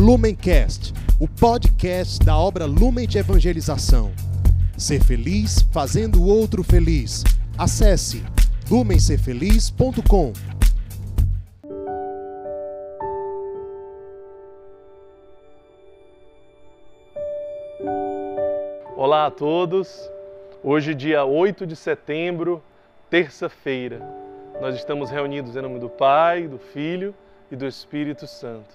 Lumencast, 0.00 0.94
o 1.20 1.28
podcast 1.28 2.24
da 2.24 2.34
obra 2.34 2.64
Lumen 2.64 3.06
de 3.06 3.18
Evangelização. 3.18 4.10
Ser 4.74 5.04
feliz 5.04 5.60
fazendo 5.70 6.22
o 6.22 6.26
outro 6.26 6.64
feliz. 6.64 7.22
Acesse 7.58 8.24
lumencerfeliz.com. 8.70 10.32
Olá 18.96 19.26
a 19.26 19.30
todos. 19.30 20.10
Hoje, 20.64 20.94
dia 20.94 21.26
8 21.26 21.66
de 21.66 21.76
setembro, 21.76 22.62
terça-feira. 23.10 24.00
Nós 24.62 24.74
estamos 24.76 25.10
reunidos 25.10 25.56
em 25.56 25.60
nome 25.60 25.78
do 25.78 25.90
Pai, 25.90 26.48
do 26.48 26.58
Filho 26.58 27.14
e 27.52 27.56
do 27.56 27.66
Espírito 27.66 28.26
Santo. 28.26 28.74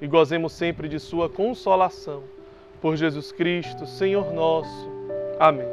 e 0.00 0.06
gozemos 0.06 0.52
sempre 0.52 0.88
de 0.88 0.98
Sua 0.98 1.28
consolação. 1.28 2.22
Por 2.80 2.96
Jesus 2.96 3.32
Cristo, 3.32 3.86
Senhor 3.86 4.32
nosso. 4.32 4.88
Amém. 5.38 5.66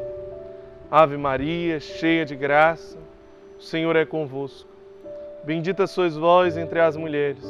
Ave 0.89 1.17
Maria, 1.17 1.80
cheia 1.80 2.25
de 2.25 2.36
graça, 2.36 2.97
o 3.59 3.61
Senhor 3.61 3.95
é 3.95 4.05
convosco. 4.05 4.69
Bendita 5.44 5.88
sois 5.88 6.16
vós 6.16 6.58
entre 6.58 6.80
as 6.80 6.95
mulheres, 6.95 7.45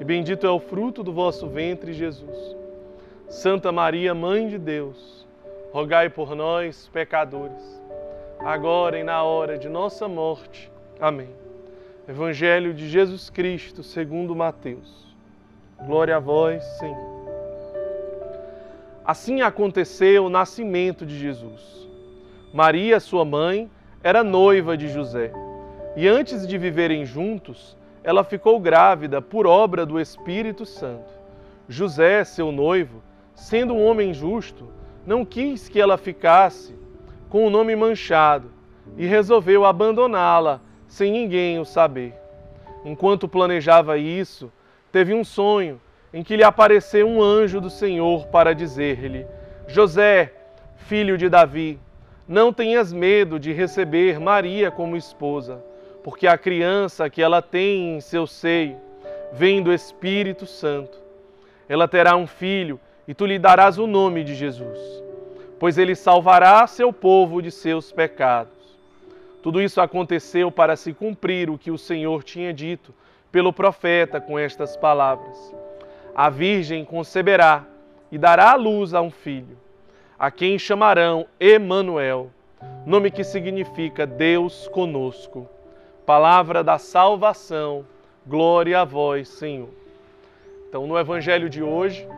e 0.00 0.04
bendito 0.04 0.46
é 0.46 0.50
o 0.50 0.60
fruto 0.60 1.02
do 1.02 1.12
vosso 1.12 1.48
ventre, 1.48 1.92
Jesus. 1.92 2.56
Santa 3.28 3.72
Maria, 3.72 4.14
Mãe 4.14 4.46
de 4.46 4.58
Deus, 4.58 5.26
rogai 5.72 6.08
por 6.08 6.36
nós, 6.36 6.88
pecadores, 6.92 7.82
agora 8.40 8.98
e 8.98 9.04
na 9.04 9.22
hora 9.22 9.58
de 9.58 9.68
nossa 9.68 10.06
morte. 10.06 10.70
Amém. 11.00 11.30
Evangelho 12.08 12.72
de 12.72 12.88
Jesus 12.88 13.28
Cristo, 13.30 13.82
segundo 13.82 14.36
Mateus. 14.36 15.05
Glória 15.84 16.16
a 16.16 16.20
vós, 16.20 16.64
Senhor. 16.78 17.16
Assim 19.04 19.42
aconteceu 19.42 20.24
o 20.24 20.30
nascimento 20.30 21.04
de 21.04 21.18
Jesus. 21.18 21.88
Maria, 22.52 22.98
sua 22.98 23.24
mãe, 23.24 23.70
era 24.02 24.24
noiva 24.24 24.76
de 24.76 24.88
José. 24.88 25.32
E 25.94 26.08
antes 26.08 26.46
de 26.46 26.58
viverem 26.58 27.04
juntos, 27.04 27.76
ela 28.02 28.24
ficou 28.24 28.58
grávida 28.58 29.20
por 29.20 29.46
obra 29.46 29.84
do 29.84 30.00
Espírito 30.00 30.64
Santo. 30.64 31.12
José, 31.68 32.24
seu 32.24 32.50
noivo, 32.50 33.02
sendo 33.34 33.74
um 33.74 33.84
homem 33.84 34.14
justo, 34.14 34.68
não 35.06 35.24
quis 35.24 35.68
que 35.68 35.80
ela 35.80 35.96
ficasse 35.96 36.74
com 37.28 37.46
o 37.46 37.50
nome 37.50 37.76
manchado 37.76 38.50
e 38.96 39.06
resolveu 39.06 39.64
abandoná-la 39.64 40.60
sem 40.88 41.12
ninguém 41.12 41.58
o 41.58 41.64
saber. 41.64 42.14
Enquanto 42.84 43.28
planejava 43.28 43.98
isso, 43.98 44.50
teve 44.96 45.12
um 45.12 45.22
sonho 45.22 45.78
em 46.10 46.22
que 46.22 46.34
lhe 46.38 46.42
apareceu 46.42 47.06
um 47.06 47.22
anjo 47.22 47.60
do 47.60 47.68
Senhor 47.68 48.28
para 48.28 48.54
dizer-lhe: 48.54 49.26
José, 49.68 50.32
filho 50.74 51.18
de 51.18 51.28
Davi, 51.28 51.78
não 52.26 52.50
tenhas 52.50 52.94
medo 52.94 53.38
de 53.38 53.52
receber 53.52 54.18
Maria 54.18 54.70
como 54.70 54.96
esposa, 54.96 55.62
porque 56.02 56.26
a 56.26 56.38
criança 56.38 57.10
que 57.10 57.20
ela 57.20 57.42
tem 57.42 57.96
em 57.96 58.00
seu 58.00 58.26
seio 58.26 58.78
vem 59.34 59.62
do 59.62 59.70
Espírito 59.70 60.46
Santo. 60.46 60.98
Ela 61.68 61.86
terá 61.86 62.16
um 62.16 62.26
filho 62.26 62.80
e 63.06 63.12
tu 63.12 63.26
lhe 63.26 63.38
darás 63.38 63.76
o 63.76 63.86
nome 63.86 64.24
de 64.24 64.34
Jesus, 64.34 64.80
pois 65.60 65.76
ele 65.76 65.94
salvará 65.94 66.66
seu 66.66 66.90
povo 66.90 67.42
de 67.42 67.50
seus 67.50 67.92
pecados. 67.92 68.78
Tudo 69.42 69.60
isso 69.60 69.78
aconteceu 69.78 70.50
para 70.50 70.74
se 70.74 70.94
cumprir 70.94 71.50
o 71.50 71.58
que 71.58 71.70
o 71.70 71.76
Senhor 71.76 72.24
tinha 72.24 72.50
dito 72.50 72.94
pelo 73.36 73.52
profeta 73.52 74.18
com 74.18 74.38
estas 74.38 74.78
palavras: 74.78 75.54
A 76.14 76.30
Virgem 76.30 76.86
conceberá 76.86 77.66
e 78.10 78.16
dará 78.16 78.52
à 78.52 78.54
luz 78.54 78.94
a 78.94 79.02
um 79.02 79.10
filho, 79.10 79.58
a 80.18 80.30
quem 80.30 80.58
chamarão 80.58 81.26
Emanuel, 81.38 82.30
nome 82.86 83.10
que 83.10 83.22
significa 83.22 84.06
Deus 84.06 84.68
conosco. 84.68 85.46
Palavra 86.06 86.64
da 86.64 86.78
salvação. 86.78 87.84
Glória 88.26 88.80
a 88.80 88.84
vós, 88.86 89.28
Senhor. 89.28 89.68
Então, 90.66 90.86
no 90.86 90.98
evangelho 90.98 91.50
de 91.50 91.62
hoje, 91.62 92.08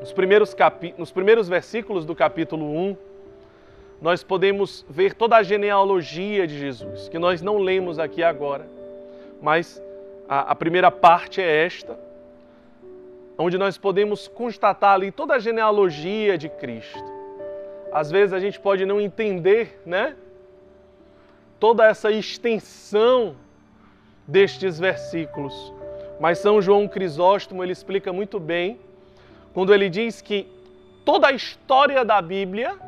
nos 0.00 0.12
primeiros, 0.12 0.52
capi... 0.52 0.92
nos 0.98 1.12
primeiros 1.12 1.48
versículos 1.48 2.04
do 2.04 2.12
capítulo 2.16 2.66
1, 2.66 2.96
nós 4.02 4.24
podemos 4.24 4.84
ver 4.90 5.14
toda 5.14 5.36
a 5.36 5.44
genealogia 5.44 6.44
de 6.44 6.58
Jesus, 6.58 7.08
que 7.08 7.20
nós 7.20 7.40
não 7.40 7.58
lemos 7.58 8.00
aqui 8.00 8.24
agora, 8.24 8.66
mas 9.40 9.80
a, 10.30 10.52
a 10.52 10.54
primeira 10.54 10.92
parte 10.92 11.40
é 11.40 11.66
esta, 11.66 11.98
onde 13.36 13.58
nós 13.58 13.76
podemos 13.76 14.28
constatar 14.28 14.94
ali 14.94 15.10
toda 15.10 15.34
a 15.34 15.40
genealogia 15.40 16.38
de 16.38 16.48
Cristo. 16.48 17.02
Às 17.92 18.12
vezes 18.12 18.32
a 18.32 18.38
gente 18.38 18.60
pode 18.60 18.86
não 18.86 19.00
entender, 19.00 19.82
né? 19.84 20.14
Toda 21.58 21.84
essa 21.84 22.12
extensão 22.12 23.34
destes 24.24 24.78
versículos. 24.78 25.74
Mas 26.20 26.38
São 26.38 26.62
João 26.62 26.86
Crisóstomo 26.86 27.64
ele 27.64 27.72
explica 27.72 28.12
muito 28.12 28.38
bem 28.38 28.78
quando 29.52 29.74
ele 29.74 29.88
diz 29.88 30.22
que 30.22 30.46
toda 31.04 31.26
a 31.26 31.32
história 31.32 32.04
da 32.04 32.22
Bíblia 32.22 32.78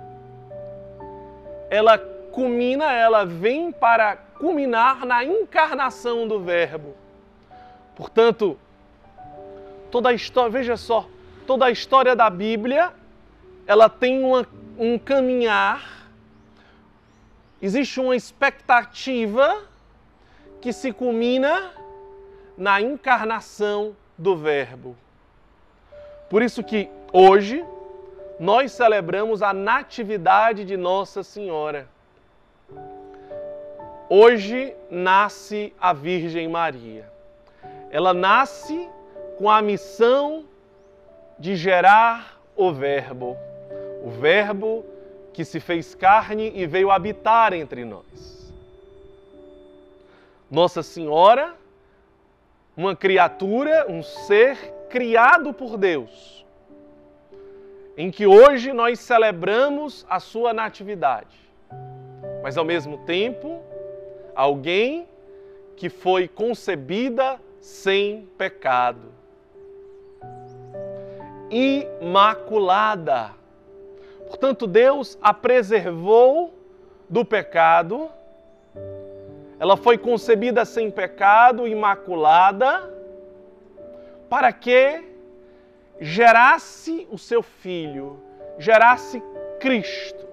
ela 1.69 1.99
culmina, 1.99 2.93
ela 2.93 3.25
vem 3.25 3.73
para 3.73 4.17
culminar 4.17 5.05
na 5.05 5.25
encarnação 5.25 6.29
do 6.29 6.39
Verbo. 6.39 7.02
Portanto, 7.95 8.59
toda 9.91 10.09
a 10.09 10.13
história, 10.13 10.51
veja 10.51 10.77
só, 10.77 11.07
toda 11.47 11.67
a 11.67 11.71
história 11.71 12.17
da 12.17 12.31
Bíblia, 12.31 12.93
ela 13.67 13.89
tem 13.89 14.25
uma, 14.25 14.47
um 14.79 14.99
caminhar, 14.99 16.09
existe 17.61 18.01
uma 18.01 18.17
expectativa 18.17 19.63
que 20.61 20.73
se 20.73 20.93
culmina 20.93 21.73
na 22.57 22.81
encarnação 22.81 23.95
do 24.17 24.37
Verbo. 24.37 24.97
Por 26.31 26.41
isso 26.41 26.65
que 26.65 26.89
hoje 27.13 27.63
nós 28.41 28.73
celebramos 28.73 29.43
a 29.43 29.53
natividade 29.53 30.65
de 30.65 30.77
Nossa 30.77 31.23
Senhora. 31.23 31.87
Hoje 34.09 34.75
nasce 34.91 35.75
a 35.79 35.93
Virgem 35.93 36.49
Maria 36.49 37.13
ela 37.93 38.15
nasce 38.15 38.89
com 39.37 39.51
a 39.51 39.61
missão 39.61 40.47
de 41.39 41.55
gerar 41.55 42.41
o 42.57 42.73
Verbo, 42.73 43.37
o 44.03 44.09
Verbo 44.09 44.83
que 45.35 45.45
se 45.45 45.61
fez 45.61 45.95
carne 45.95 46.51
e 46.55 46.67
veio 46.67 46.91
habitar 46.91 47.53
entre 47.53 47.85
nós. 47.85 48.51
Nossa 50.51 50.83
Senhora, 50.83 51.55
uma 52.75 52.97
criatura, 52.97 53.87
um 53.91 54.03
ser 54.03 54.57
criado 54.89 55.53
por 55.53 55.77
Deus, 55.77 56.47
em 57.95 58.11
que 58.11 58.27
hoje 58.27 58.73
nós 58.73 59.01
celebramos 59.01 60.07
a 60.09 60.19
sua 60.19 60.55
natividade, 60.55 61.39
mas 62.43 62.57
ao 62.57 62.65
mesmo 62.65 62.99
tempo, 63.05 63.63
alguém 64.35 65.07
que 65.77 65.91
foi 65.91 66.27
concebida 66.27 67.39
sem 67.63 68.29
pecado, 68.37 69.13
imaculada. 71.49 73.31
Portanto, 74.27 74.67
Deus 74.67 75.17
a 75.23 75.33
preservou 75.33 76.53
do 77.09 77.25
pecado, 77.25 78.11
ela 79.61 79.77
foi 79.77 79.97
concebida 79.97 80.65
sem 80.65 80.91
pecado, 80.91 81.69
imaculada, 81.69 82.93
para 84.29 84.53
que 84.53 85.01
gerasse 86.01 87.07
o 87.13 87.19
seu 87.19 87.45
filho, 87.45 88.21
gerasse 88.59 89.23
Cristo. 89.61 90.27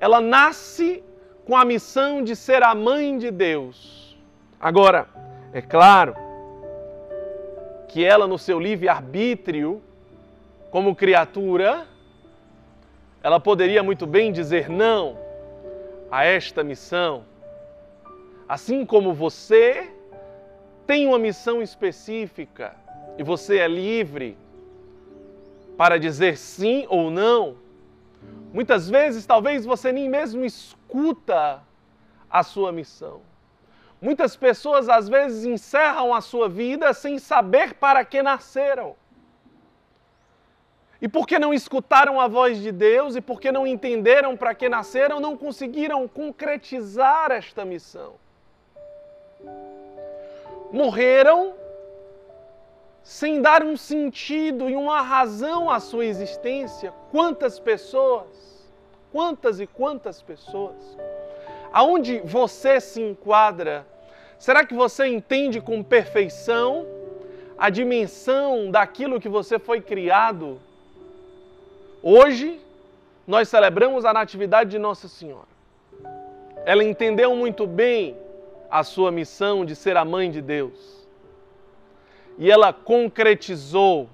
Ela 0.00 0.18
nasce 0.18 1.04
com 1.44 1.54
a 1.54 1.62
missão 1.62 2.22
de 2.22 2.34
ser 2.34 2.62
a 2.62 2.74
mãe 2.74 3.18
de 3.18 3.30
Deus. 3.30 4.16
Agora, 4.58 5.08
é 5.52 5.60
claro 5.60 6.27
que 7.88 8.04
ela, 8.04 8.26
no 8.26 8.38
seu 8.38 8.60
livre-arbítrio, 8.60 9.82
como 10.70 10.94
criatura, 10.94 11.86
ela 13.22 13.40
poderia 13.40 13.82
muito 13.82 14.06
bem 14.06 14.30
dizer 14.30 14.68
não 14.68 15.18
a 16.10 16.24
esta 16.24 16.62
missão. 16.62 17.24
Assim 18.48 18.84
como 18.84 19.12
você 19.12 19.90
tem 20.86 21.06
uma 21.06 21.18
missão 21.18 21.62
específica 21.62 22.74
e 23.18 23.22
você 23.22 23.58
é 23.58 23.68
livre 23.68 24.36
para 25.76 25.98
dizer 25.98 26.36
sim 26.36 26.86
ou 26.88 27.10
não, 27.10 27.56
muitas 28.52 28.88
vezes 28.88 29.26
talvez 29.26 29.64
você 29.64 29.92
nem 29.92 30.08
mesmo 30.08 30.44
escuta 30.44 31.62
a 32.30 32.42
sua 32.42 32.72
missão. 32.72 33.20
Muitas 34.00 34.36
pessoas 34.36 34.88
às 34.88 35.08
vezes 35.08 35.44
encerram 35.44 36.14
a 36.14 36.20
sua 36.20 36.48
vida 36.48 36.92
sem 36.92 37.18
saber 37.18 37.74
para 37.74 38.04
que 38.04 38.22
nasceram. 38.22 38.94
E 41.00 41.08
porque 41.08 41.38
não 41.38 41.54
escutaram 41.54 42.20
a 42.20 42.26
voz 42.26 42.58
de 42.58 42.72
Deus 42.72 43.16
e 43.16 43.20
porque 43.20 43.52
não 43.52 43.66
entenderam 43.66 44.36
para 44.36 44.54
que 44.54 44.68
nasceram, 44.68 45.20
não 45.20 45.36
conseguiram 45.36 46.06
concretizar 46.08 47.30
esta 47.30 47.64
missão. 47.64 48.14
Morreram 50.72 51.54
sem 53.02 53.40
dar 53.40 53.62
um 53.62 53.76
sentido 53.76 54.68
e 54.68 54.76
uma 54.76 55.00
razão 55.00 55.70
à 55.70 55.80
sua 55.80 56.04
existência. 56.04 56.92
Quantas 57.10 57.58
pessoas, 57.58 58.68
quantas 59.12 59.60
e 59.60 59.66
quantas 59.66 60.20
pessoas. 60.20 60.76
Aonde 61.72 62.20
você 62.20 62.80
se 62.80 63.00
enquadra? 63.00 63.86
Será 64.38 64.64
que 64.64 64.74
você 64.74 65.06
entende 65.06 65.60
com 65.60 65.82
perfeição 65.82 66.86
a 67.56 67.70
dimensão 67.70 68.70
daquilo 68.70 69.20
que 69.20 69.28
você 69.28 69.58
foi 69.58 69.80
criado? 69.80 70.60
Hoje, 72.02 72.60
nós 73.26 73.48
celebramos 73.48 74.04
a 74.04 74.12
Natividade 74.12 74.70
de 74.70 74.78
Nossa 74.78 75.08
Senhora. 75.08 75.48
Ela 76.64 76.84
entendeu 76.84 77.34
muito 77.34 77.66
bem 77.66 78.16
a 78.70 78.82
sua 78.84 79.10
missão 79.10 79.64
de 79.64 79.74
ser 79.74 79.96
a 79.96 80.04
mãe 80.04 80.30
de 80.30 80.40
Deus. 80.40 81.06
E 82.38 82.50
ela 82.50 82.72
concretizou, 82.72 84.08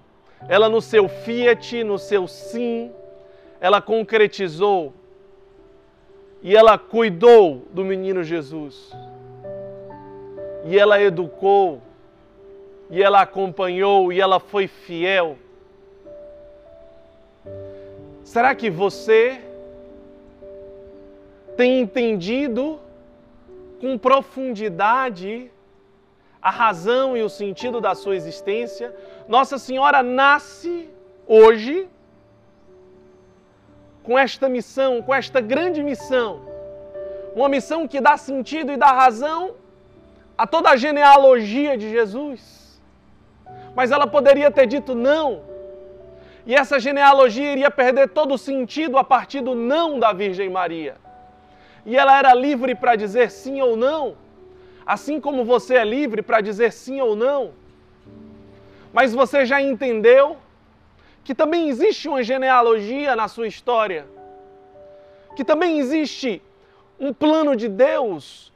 ela 0.49 0.69
no 0.69 0.81
seu 0.81 1.09
fiat, 1.09 1.85
no 1.85 1.99
seu 1.99 2.27
sim, 2.27 2.91
ela 3.61 3.83
concretizou 3.83 4.95
e 6.45 6.55
ela 6.55 6.79
cuidou 6.79 7.67
do 7.73 7.85
menino 7.85 8.23
Jesus. 8.23 8.93
E 10.65 10.79
ela 10.79 11.03
educou, 11.03 11.83
e 12.89 13.03
ela 13.03 13.23
acompanhou, 13.23 14.13
e 14.13 14.21
ela 14.21 14.39
foi 14.39 14.69
fiel 14.69 15.37
Será 18.25 18.55
que 18.55 18.71
você 18.71 19.41
tem 21.57 21.81
entendido 21.81 22.81
com 23.81 23.99
profundidade 23.99 25.51
a 26.41 26.51
razão 26.51 27.17
e 27.17 27.23
o 27.23 27.29
sentido 27.29 27.83
da 27.83 27.95
sua 27.95 28.17
existência? 28.17 28.93
Nossa 29.29 29.59
Senhora 29.59 30.03
nasce 30.03 30.89
hoje 31.27 31.87
com 34.05 34.17
esta 34.17 34.49
missão, 34.49 35.03
com 35.03 35.13
esta 35.13 35.41
grande 35.41 35.83
missão. 35.83 36.43
Uma 37.35 37.49
missão 37.49 37.89
que 37.89 38.01
dá 38.01 38.17
sentido 38.17 38.71
e 38.71 38.77
dá 38.77 38.93
razão 38.93 39.57
a 40.39 40.47
toda 40.47 40.71
a 40.71 40.77
genealogia 40.77 41.77
de 41.77 41.91
Jesus. 41.91 42.81
Mas 43.75 43.91
ela 43.91 44.07
poderia 44.07 44.51
ter 44.51 44.67
dito 44.67 44.95
não 44.95 45.55
e 46.47 46.55
essa 46.55 46.79
genealogia 46.79 47.53
iria 47.53 47.71
perder 47.71 48.09
todo 48.11 48.35
o 48.35 48.39
sentido 48.39 48.99
a 48.99 49.05
partir 49.05 49.41
do 49.41 49.55
não 49.55 49.99
da 49.99 50.13
Virgem 50.13 50.51
Maria. 50.51 50.97
E 51.87 51.97
ela 51.97 52.19
era 52.19 52.35
livre 52.35 52.75
para 52.75 52.97
dizer 52.97 53.31
sim 53.31 53.61
ou 53.63 53.77
não, 53.77 54.17
assim 54.87 55.21
como 55.21 55.45
você 55.45 55.77
é 55.77 55.85
livre 55.85 56.21
para 56.21 56.43
dizer 56.43 56.73
sim 56.73 57.01
ou 57.01 57.17
não. 57.17 57.53
Mas 58.93 59.15
você 59.15 59.47
já 59.47 59.61
entendeu 59.61 60.37
que 61.25 61.35
também 61.35 61.69
existe 61.69 62.07
uma 62.07 62.23
genealogia 62.23 63.17
na 63.17 63.27
sua 63.29 63.49
história, 63.49 64.07
que 65.35 65.45
também 65.45 65.79
existe 65.79 66.43
um 67.01 67.13
plano 67.13 67.57
de 67.57 67.69
Deus 67.69 68.53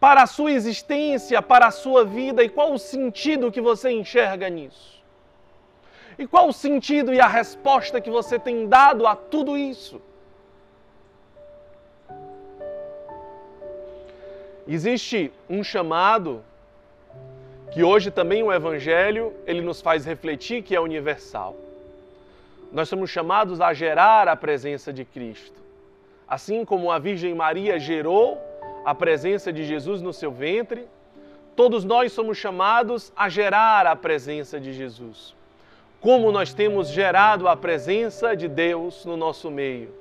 para 0.00 0.22
a 0.22 0.26
sua 0.26 0.50
existência, 0.50 1.40
para 1.42 1.66
a 1.66 1.70
sua 1.70 2.04
vida 2.04 2.42
e 2.42 2.48
qual 2.48 2.72
o 2.72 2.78
sentido 2.78 3.52
que 3.52 3.60
você 3.60 3.90
enxerga 3.90 4.48
nisso? 4.48 4.96
E 6.18 6.26
qual 6.26 6.48
o 6.48 6.52
sentido 6.52 7.12
e 7.12 7.20
a 7.20 7.26
resposta 7.26 8.00
que 8.00 8.10
você 8.10 8.38
tem 8.38 8.66
dado 8.66 9.06
a 9.06 9.14
tudo 9.14 9.56
isso? 9.56 10.00
Existe 14.66 15.30
um 15.48 15.62
chamado 15.62 16.42
que 17.70 17.84
hoje 17.84 18.10
também 18.10 18.42
o 18.42 18.52
evangelho 18.52 19.34
ele 19.46 19.60
nos 19.60 19.82
faz 19.82 20.04
refletir 20.06 20.62
que 20.62 20.74
é 20.74 20.80
universal. 20.80 21.54
Nós 22.72 22.88
somos 22.88 23.10
chamados 23.10 23.60
a 23.60 23.72
gerar 23.72 24.28
a 24.28 24.36
presença 24.36 24.92
de 24.92 25.04
Cristo. 25.04 25.60
Assim 26.28 26.64
como 26.64 26.90
a 26.90 26.98
Virgem 26.98 27.34
Maria 27.34 27.78
gerou 27.78 28.40
a 28.84 28.94
presença 28.94 29.52
de 29.52 29.64
Jesus 29.64 30.02
no 30.02 30.12
seu 30.12 30.30
ventre, 30.30 30.86
todos 31.54 31.84
nós 31.84 32.12
somos 32.12 32.36
chamados 32.36 33.12
a 33.16 33.28
gerar 33.28 33.86
a 33.86 33.96
presença 33.96 34.60
de 34.60 34.72
Jesus 34.72 35.36
como 36.06 36.30
nós 36.30 36.54
temos 36.54 36.88
gerado 36.88 37.48
a 37.48 37.56
presença 37.56 38.36
de 38.36 38.46
Deus 38.46 39.04
no 39.04 39.16
nosso 39.16 39.50
meio. 39.50 39.92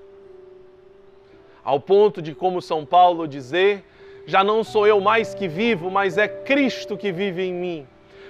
Ao 1.63 1.79
ponto 1.79 2.21
de, 2.21 2.35
como 2.35 2.61
São 2.61 2.85
Paulo 2.85 3.27
dizer, 3.27 3.83
já 4.27 4.43
não 4.43 4.63
sou 4.63 4.85
eu 4.85 5.01
mais 5.01 5.33
que 5.33 5.47
vivo, 5.47 5.89
mas 5.89 6.17
é 6.17 6.27
Cristo 6.27 6.95
que 6.95 7.11
vive 7.11 7.41
em 7.43 7.53
mim. 7.53 7.87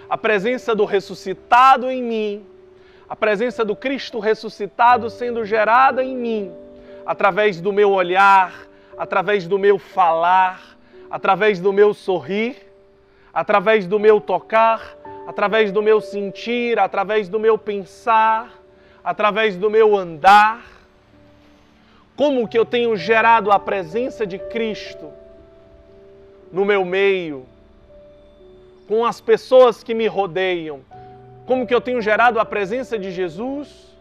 A 0.09 0.17
presença 0.17 0.73
do 0.73 0.85
ressuscitado 0.85 1.91
em 1.91 2.01
mim, 2.01 2.45
a 3.07 3.15
presença 3.15 3.63
do 3.63 3.75
Cristo 3.75 4.19
ressuscitado 4.19 5.09
sendo 5.09 5.45
gerada 5.45 6.03
em 6.03 6.15
mim, 6.15 6.51
através 7.05 7.61
do 7.61 7.71
meu 7.71 7.91
olhar, 7.91 8.67
através 8.97 9.47
do 9.47 9.59
meu 9.59 9.77
falar, 9.77 10.75
através 11.09 11.59
do 11.59 11.71
meu 11.71 11.93
sorrir, 11.93 12.57
através 13.33 13.85
do 13.85 13.99
meu 13.99 14.19
tocar, 14.19 14.97
através 15.27 15.71
do 15.71 15.81
meu 15.81 16.01
sentir, 16.01 16.79
através 16.79 17.29
do 17.29 17.39
meu 17.39 17.57
pensar, 17.57 18.51
através 19.03 19.55
do 19.55 19.69
meu 19.69 19.95
andar. 19.95 20.65
Como 22.15 22.47
que 22.47 22.57
eu 22.57 22.65
tenho 22.65 22.95
gerado 22.95 23.51
a 23.51 23.59
presença 23.59 24.25
de 24.25 24.39
Cristo 24.39 25.11
no 26.51 26.65
meu 26.65 26.85
meio, 26.85 27.45
com 28.87 29.05
as 29.05 29.19
pessoas 29.19 29.83
que 29.83 29.93
me 29.93 30.07
rodeiam? 30.07 30.79
Como 31.45 31.67
que 31.67 31.73
eu 31.73 31.81
tenho 31.81 32.01
gerado 32.01 32.39
a 32.39 32.45
presença 32.45 32.97
de 32.97 33.11
Jesus 33.11 33.93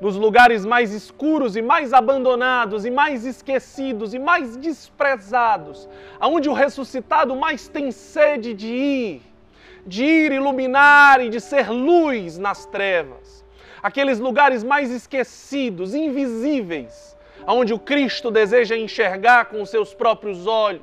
nos 0.00 0.16
lugares 0.16 0.64
mais 0.64 0.92
escuros 0.92 1.56
e 1.56 1.62
mais 1.62 1.92
abandonados 1.92 2.86
e 2.86 2.90
mais 2.90 3.26
esquecidos 3.26 4.14
e 4.14 4.18
mais 4.18 4.56
desprezados, 4.56 5.88
aonde 6.18 6.48
o 6.48 6.54
ressuscitado 6.54 7.36
mais 7.36 7.68
tem 7.68 7.90
sede 7.90 8.54
de 8.54 8.68
ir? 8.68 9.30
de 9.86 10.04
ir 10.04 10.32
iluminar 10.32 11.20
e 11.20 11.28
de 11.28 11.40
ser 11.40 11.70
luz 11.70 12.38
nas 12.38 12.66
trevas. 12.66 13.44
Aqueles 13.82 14.18
lugares 14.18 14.62
mais 14.62 14.90
esquecidos, 14.90 15.94
invisíveis, 15.94 17.16
aonde 17.46 17.72
o 17.72 17.78
Cristo 17.78 18.30
deseja 18.30 18.76
enxergar 18.76 19.46
com 19.46 19.62
os 19.62 19.70
seus 19.70 19.94
próprios 19.94 20.46
olhos. 20.46 20.82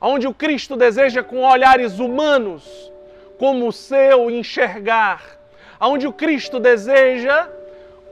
Aonde 0.00 0.26
o 0.26 0.34
Cristo 0.34 0.76
deseja 0.76 1.22
com 1.22 1.44
olhares 1.44 1.98
humanos, 1.98 2.90
como 3.40 3.68
o 3.68 3.72
seu 3.72 4.30
enxergar. 4.30 5.40
Aonde 5.80 6.06
o 6.06 6.12
Cristo 6.12 6.60
deseja 6.60 7.48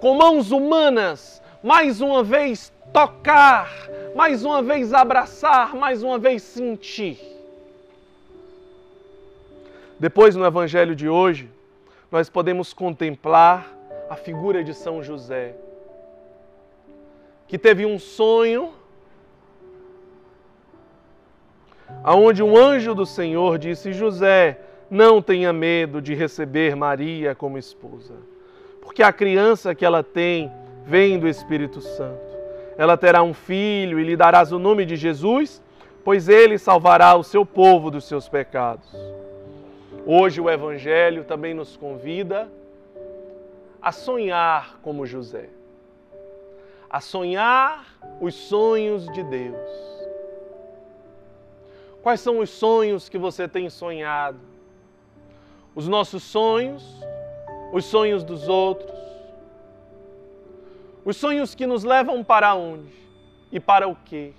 com 0.00 0.14
mãos 0.14 0.50
humanas, 0.50 1.42
mais 1.62 2.00
uma 2.00 2.22
vez 2.24 2.72
tocar, 2.94 3.70
mais 4.16 4.42
uma 4.42 4.62
vez 4.62 4.94
abraçar, 4.94 5.76
mais 5.76 6.02
uma 6.02 6.18
vez 6.18 6.42
sentir. 6.42 7.20
Depois, 10.00 10.34
no 10.34 10.46
Evangelho 10.46 10.96
de 10.96 11.10
hoje, 11.10 11.50
nós 12.10 12.30
podemos 12.30 12.72
contemplar 12.72 13.70
a 14.08 14.16
figura 14.16 14.64
de 14.64 14.72
São 14.72 15.02
José, 15.02 15.54
que 17.46 17.58
teve 17.58 17.84
um 17.84 17.98
sonho 17.98 18.72
aonde 22.02 22.42
um 22.42 22.56
anjo 22.56 22.94
do 22.94 23.04
Senhor 23.04 23.58
disse: 23.58 23.92
José, 23.92 24.60
não 24.90 25.20
tenha 25.20 25.52
medo 25.52 26.00
de 26.00 26.14
receber 26.14 26.74
Maria 26.74 27.34
como 27.34 27.58
esposa, 27.58 28.14
porque 28.80 29.02
a 29.02 29.12
criança 29.12 29.74
que 29.74 29.84
ela 29.84 30.02
tem 30.02 30.50
vem 30.84 31.18
do 31.18 31.28
Espírito 31.28 31.80
Santo. 31.80 32.28
Ela 32.76 32.96
terá 32.96 33.22
um 33.22 33.34
filho 33.34 33.98
e 34.00 34.04
lhe 34.04 34.16
darás 34.16 34.52
o 34.52 34.58
nome 34.58 34.86
de 34.86 34.96
Jesus, 34.96 35.62
pois 36.02 36.28
ele 36.28 36.56
salvará 36.56 37.14
o 37.16 37.22
seu 37.22 37.44
povo 37.44 37.90
dos 37.90 38.04
seus 38.04 38.28
pecados. 38.28 38.88
Hoje 40.06 40.40
o 40.40 40.48
Evangelho 40.48 41.24
também 41.24 41.52
nos 41.52 41.76
convida 41.76 42.48
a 43.82 43.92
sonhar 43.92 44.78
como 44.80 45.04
José, 45.04 45.50
a 46.88 47.00
sonhar 47.00 47.86
os 48.20 48.34
sonhos 48.34 49.06
de 49.12 49.22
Deus. 49.22 49.98
Quais 52.00 52.20
são 52.20 52.38
os 52.38 52.48
sonhos 52.48 53.08
que 53.08 53.18
você 53.18 53.46
tem 53.46 53.68
sonhado? 53.68 54.47
Os 55.78 55.86
nossos 55.86 56.24
sonhos, 56.24 56.82
os 57.72 57.84
sonhos 57.84 58.24
dos 58.24 58.48
outros, 58.48 58.98
os 61.04 61.16
sonhos 61.16 61.54
que 61.54 61.68
nos 61.68 61.84
levam 61.84 62.24
para 62.24 62.52
onde 62.52 62.92
e 63.52 63.60
para 63.60 63.86
o 63.86 63.94
quê? 63.94 64.32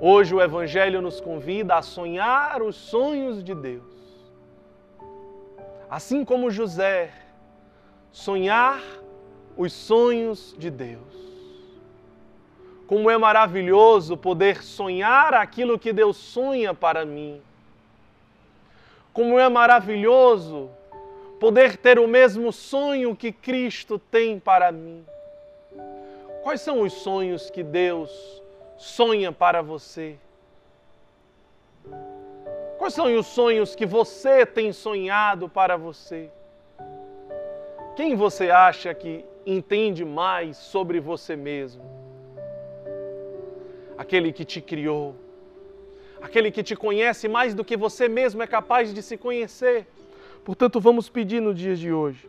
Hoje 0.00 0.34
o 0.34 0.40
Evangelho 0.40 1.02
nos 1.02 1.20
convida 1.20 1.74
a 1.76 1.82
sonhar 1.82 2.62
os 2.62 2.74
sonhos 2.74 3.44
de 3.44 3.54
Deus. 3.54 3.84
Assim 5.90 6.24
como 6.24 6.50
José, 6.50 7.12
sonhar 8.10 8.80
os 9.58 9.74
sonhos 9.74 10.56
de 10.56 10.70
Deus. 10.70 11.14
Como 12.86 13.10
é 13.10 13.18
maravilhoso 13.18 14.16
poder 14.16 14.62
sonhar 14.62 15.34
aquilo 15.34 15.78
que 15.78 15.92
Deus 15.92 16.16
sonha 16.16 16.72
para 16.72 17.04
mim. 17.04 17.42
Como 19.12 19.38
é 19.38 19.48
maravilhoso 19.48 20.70
poder 21.38 21.76
ter 21.76 21.98
o 21.98 22.06
mesmo 22.06 22.52
sonho 22.52 23.16
que 23.16 23.32
Cristo 23.32 23.98
tem 23.98 24.38
para 24.38 24.70
mim. 24.70 25.04
Quais 26.42 26.60
são 26.60 26.82
os 26.82 26.92
sonhos 26.92 27.50
que 27.50 27.62
Deus 27.62 28.42
sonha 28.76 29.32
para 29.32 29.60
você? 29.60 30.16
Quais 32.78 32.94
são 32.94 33.14
os 33.16 33.26
sonhos 33.26 33.74
que 33.74 33.86
você 33.86 34.46
tem 34.46 34.72
sonhado 34.72 35.48
para 35.48 35.76
você? 35.76 36.30
Quem 37.94 38.16
você 38.16 38.50
acha 38.50 38.94
que 38.94 39.24
entende 39.44 40.04
mais 40.04 40.56
sobre 40.56 40.98
você 41.00 41.36
mesmo? 41.36 41.82
Aquele 43.98 44.32
que 44.32 44.44
te 44.44 44.60
criou, 44.60 45.14
aquele 46.22 46.50
que 46.50 46.62
te 46.62 46.76
conhece 46.76 47.28
mais 47.28 47.54
do 47.54 47.64
que 47.64 47.76
você 47.76 48.08
mesmo 48.08 48.42
é 48.42 48.46
capaz 48.46 48.94
de 48.94 49.02
se 49.02 49.16
conhecer. 49.16 49.86
Portanto, 50.44 50.80
vamos 50.80 51.08
pedir 51.08 51.40
no 51.40 51.52
dia 51.52 51.74
de 51.74 51.92
hoje 51.92 52.28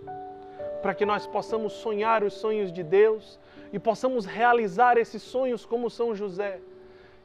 para 0.81 0.93
que 0.93 1.05
nós 1.05 1.25
possamos 1.25 1.73
sonhar 1.73 2.23
os 2.23 2.33
sonhos 2.33 2.71
de 2.71 2.83
Deus 2.83 3.39
e 3.71 3.79
possamos 3.79 4.25
realizar 4.25 4.97
esses 4.97 5.21
sonhos 5.21 5.65
como 5.65 5.89
São 5.89 6.13
José, 6.13 6.59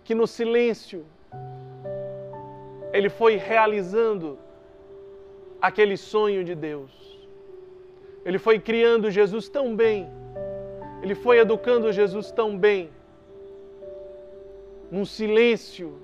que 0.04 0.14
no 0.14 0.26
silêncio 0.26 1.04
ele 2.92 3.08
foi 3.08 3.36
realizando 3.36 4.38
aquele 5.60 5.96
sonho 5.96 6.44
de 6.44 6.54
Deus. 6.54 6.90
Ele 8.24 8.38
foi 8.38 8.58
criando 8.60 9.10
Jesus 9.10 9.48
tão 9.48 9.74
bem, 9.74 10.08
ele 11.02 11.14
foi 11.14 11.38
educando 11.38 11.92
Jesus 11.92 12.30
tão 12.30 12.56
bem, 12.56 12.90
num 14.90 15.04
silêncio 15.04 15.98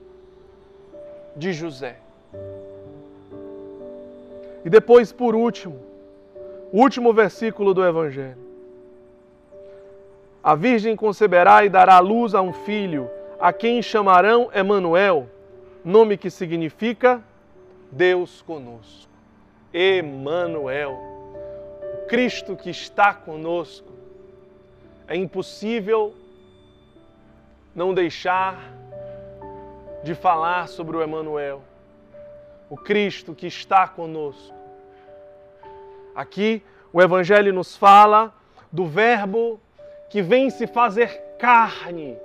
de 1.37 1.53
José. 1.53 1.97
E 4.64 4.71
depois, 4.71 5.12
por 5.12 5.35
último, 5.35 5.79
o 6.73 6.81
último 6.81 7.12
versículo 7.12 7.75
do 7.75 7.85
Evangelho. 7.85 8.38
A 10.43 10.55
virgem 10.55 10.97
conceberá 10.97 11.64
e 11.64 11.69
dará 11.69 11.99
luz 11.99 12.35
a 12.35 12.43
um 12.43 12.53
filho, 12.53 13.11
a 13.41 13.53
quem 13.53 13.81
chamarão 13.83 14.50
Emanuel, 14.53 15.29
nome 15.85 16.17
que 16.17 16.31
significa 16.31 17.23
Deus 17.91 18.43
conosco. 18.43 19.11
Emanuel, 19.73 20.99
Cristo 22.09 22.57
que 22.57 22.71
está 22.71 23.12
conosco. 23.12 23.93
É 25.07 25.17
impossível 25.17 26.14
não 27.75 27.93
deixar 27.93 28.73
de 30.04 30.14
falar 30.14 30.68
sobre 30.68 30.96
o 30.96 31.02
Emanuel, 31.02 31.62
o 32.70 32.76
Cristo 32.76 33.34
que 33.34 33.46
está 33.46 33.88
conosco. 33.88 34.54
Aqui 36.14 36.62
o 36.92 37.02
evangelho 37.02 37.52
nos 37.52 37.76
fala 37.76 38.32
do 38.70 38.87
verbo 38.87 39.58
que 40.11 40.23
vem 40.23 40.50
se 40.50 40.66
fazer 40.66 41.20
carne. 41.38 42.16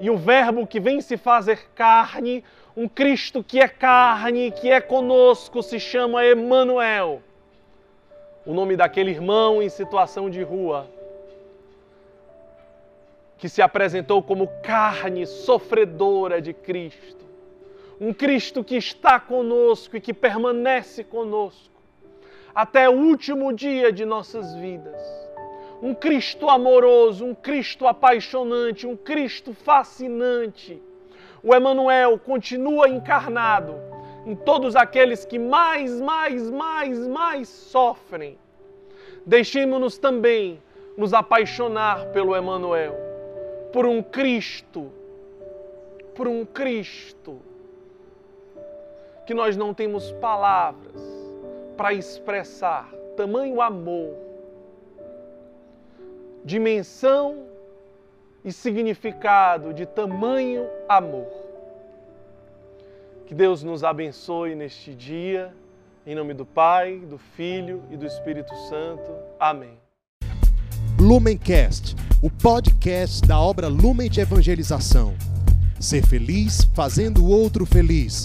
E 0.00 0.10
o 0.10 0.16
Verbo 0.16 0.66
que 0.66 0.78
vem 0.78 1.00
se 1.00 1.16
fazer 1.16 1.70
carne, 1.74 2.44
um 2.76 2.88
Cristo 2.88 3.42
que 3.42 3.58
é 3.58 3.66
carne, 3.66 4.52
que 4.52 4.70
é 4.70 4.80
conosco, 4.80 5.62
se 5.62 5.80
chama 5.80 6.24
Emanuel. 6.24 7.20
O 8.46 8.54
nome 8.54 8.76
daquele 8.76 9.10
irmão 9.10 9.60
em 9.60 9.68
situação 9.68 10.30
de 10.30 10.42
rua, 10.42 10.88
que 13.36 13.48
se 13.48 13.60
apresentou 13.60 14.22
como 14.22 14.46
carne 14.62 15.26
sofredora 15.26 16.40
de 16.40 16.52
Cristo. 16.52 17.27
Um 18.00 18.12
Cristo 18.12 18.62
que 18.62 18.76
está 18.76 19.18
conosco 19.18 19.96
e 19.96 20.00
que 20.00 20.14
permanece 20.14 21.02
conosco 21.02 21.82
até 22.54 22.88
o 22.88 22.92
último 22.92 23.52
dia 23.52 23.92
de 23.92 24.04
nossas 24.04 24.54
vidas 24.54 25.18
um 25.82 25.94
Cristo 25.94 26.48
amoroso, 26.48 27.24
um 27.24 27.34
Cristo 27.34 27.86
apaixonante, 27.86 28.86
um 28.86 28.96
Cristo 28.96 29.54
fascinante. 29.54 30.82
O 31.42 31.54
Emanuel 31.54 32.18
continua 32.18 32.88
encarnado 32.88 33.76
em 34.26 34.34
todos 34.34 34.74
aqueles 34.74 35.24
que 35.24 35.38
mais, 35.38 36.00
mais, 36.00 36.50
mais, 36.50 37.06
mais 37.06 37.48
sofrem. 37.48 38.36
Deixemos-nos 39.24 39.98
também 39.98 40.60
nos 40.96 41.14
apaixonar 41.14 42.06
pelo 42.06 42.34
Emanuel, 42.34 42.96
por 43.72 43.86
um 43.86 44.02
Cristo, 44.02 44.90
por 46.14 46.26
um 46.26 46.44
Cristo 46.44 47.40
que 49.28 49.34
nós 49.34 49.58
não 49.58 49.74
temos 49.74 50.10
palavras 50.12 51.02
para 51.76 51.92
expressar 51.92 52.88
tamanho 53.14 53.60
amor 53.60 54.16
dimensão 56.42 57.44
e 58.42 58.50
significado 58.50 59.74
de 59.74 59.84
tamanho 59.84 60.66
amor. 60.88 61.28
Que 63.26 63.34
Deus 63.34 63.62
nos 63.62 63.84
abençoe 63.84 64.54
neste 64.54 64.94
dia, 64.94 65.52
em 66.06 66.14
nome 66.14 66.32
do 66.32 66.46
Pai, 66.46 66.96
do 67.00 67.18
Filho 67.18 67.82
e 67.90 67.98
do 67.98 68.06
Espírito 68.06 68.54
Santo. 68.70 69.12
Amém. 69.38 69.78
Lumencast, 70.98 71.94
o 72.22 72.30
podcast 72.30 73.20
da 73.28 73.38
obra 73.38 73.68
Lumen 73.68 74.08
de 74.08 74.22
Evangelização. 74.22 75.14
Ser 75.78 76.02
feliz 76.06 76.64
fazendo 76.74 77.22
o 77.22 77.28
outro 77.28 77.66
feliz. 77.66 78.24